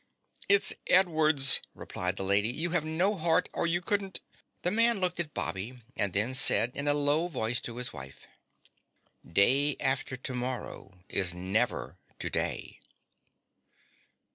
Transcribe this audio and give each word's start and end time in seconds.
"It's 0.49 0.73
Edward's," 0.87 1.61
replied 1.75 2.15
the 2.15 2.23
Lady. 2.23 2.49
"You 2.49 2.71
have 2.71 2.83
no 2.83 3.15
heart 3.17 3.49
or 3.53 3.67
you 3.67 3.81
couldn't...." 3.81 4.19
The 4.63 4.71
man 4.71 4.99
looked 4.99 5.19
at 5.19 5.35
Bobby 5.35 5.79
and 5.95 6.11
then 6.11 6.33
said 6.33 6.71
in 6.73 6.87
a 6.87 6.95
low 6.95 7.27
voice 7.27 7.61
to 7.61 7.77
his 7.77 7.93
wife: 7.93 8.25
"Day 9.31 9.75
after 9.79 10.17
tomorrow 10.17 10.97
is 11.07 11.35
never 11.35 11.99
to 12.17 12.29
day." 12.31 12.79